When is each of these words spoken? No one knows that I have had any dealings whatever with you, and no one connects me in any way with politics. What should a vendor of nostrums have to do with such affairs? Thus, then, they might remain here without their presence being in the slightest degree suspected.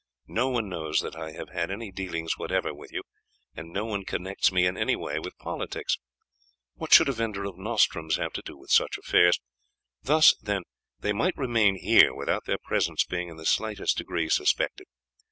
No 0.25 0.49
one 0.49 0.67
knows 0.67 1.01
that 1.01 1.15
I 1.15 1.33
have 1.33 1.49
had 1.49 1.69
any 1.69 1.91
dealings 1.91 2.35
whatever 2.35 2.73
with 2.73 2.91
you, 2.91 3.03
and 3.55 3.71
no 3.71 3.85
one 3.85 4.03
connects 4.03 4.51
me 4.51 4.65
in 4.65 4.75
any 4.75 4.95
way 4.95 5.19
with 5.19 5.37
politics. 5.37 5.99
What 6.73 6.91
should 6.91 7.07
a 7.07 7.11
vendor 7.11 7.43
of 7.43 7.55
nostrums 7.59 8.15
have 8.15 8.33
to 8.33 8.41
do 8.41 8.57
with 8.57 8.71
such 8.71 8.97
affairs? 8.97 9.39
Thus, 10.01 10.35
then, 10.41 10.63
they 10.97 11.13
might 11.13 11.37
remain 11.37 11.75
here 11.75 12.15
without 12.15 12.45
their 12.45 12.57
presence 12.57 13.03
being 13.05 13.29
in 13.29 13.37
the 13.37 13.45
slightest 13.45 13.95
degree 13.95 14.27
suspected. 14.27 14.87